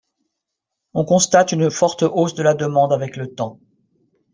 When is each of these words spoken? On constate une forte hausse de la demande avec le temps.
On 0.95 1.05
constate 1.05 1.51
une 1.51 1.69
forte 1.69 2.01
hausse 2.01 2.33
de 2.33 2.41
la 2.41 2.55
demande 2.55 2.91
avec 2.91 3.15
le 3.17 3.35
temps. 3.35 3.59